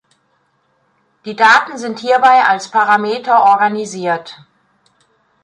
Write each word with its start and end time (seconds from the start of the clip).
Die 1.25 1.35
Daten 1.35 1.77
sind 1.77 1.99
hierbei 1.99 2.43
als 2.45 2.71
Parameter 2.71 3.39
organisiert. 3.43 4.43